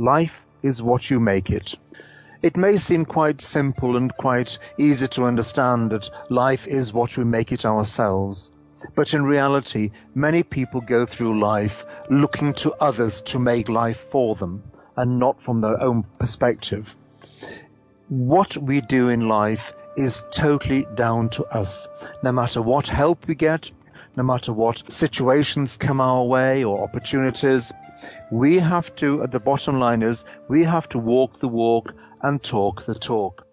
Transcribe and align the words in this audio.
Life 0.00 0.46
is 0.62 0.82
what 0.82 1.10
you 1.10 1.20
make 1.20 1.50
it. 1.50 1.74
It 2.40 2.56
may 2.56 2.78
seem 2.78 3.04
quite 3.04 3.42
simple 3.42 3.98
and 3.98 4.10
quite 4.16 4.58
easy 4.78 5.06
to 5.08 5.24
understand 5.24 5.90
that 5.90 6.08
life 6.30 6.66
is 6.66 6.94
what 6.94 7.18
we 7.18 7.24
make 7.24 7.52
it 7.52 7.66
ourselves. 7.66 8.50
But 8.94 9.12
in 9.12 9.26
reality, 9.26 9.90
many 10.14 10.42
people 10.42 10.80
go 10.80 11.04
through 11.04 11.38
life 11.38 11.84
looking 12.08 12.54
to 12.54 12.72
others 12.80 13.20
to 13.26 13.38
make 13.38 13.68
life 13.68 14.06
for 14.10 14.34
them 14.36 14.62
and 14.96 15.18
not 15.18 15.38
from 15.38 15.60
their 15.60 15.78
own 15.82 16.06
perspective. 16.18 16.96
What 18.08 18.56
we 18.56 18.80
do 18.80 19.10
in 19.10 19.28
life 19.28 19.74
is 19.98 20.24
totally 20.30 20.86
down 20.94 21.28
to 21.28 21.44
us. 21.54 21.86
No 22.22 22.32
matter 22.32 22.62
what 22.62 22.88
help 22.88 23.26
we 23.26 23.34
get, 23.34 23.70
no 24.16 24.22
matter 24.22 24.52
what 24.52 24.82
situations 24.90 25.76
come 25.76 26.00
our 26.00 26.24
way 26.24 26.64
or 26.64 26.82
opportunities, 26.82 27.72
we 28.30 28.58
have 28.58 28.94
to, 28.96 29.22
at 29.22 29.32
the 29.32 29.40
bottom 29.40 29.78
line 29.78 30.02
is, 30.02 30.24
we 30.48 30.64
have 30.64 30.88
to 30.88 30.98
walk 30.98 31.40
the 31.40 31.48
walk 31.48 31.92
and 32.22 32.42
talk 32.42 32.84
the 32.86 32.94
talk. 32.94 33.46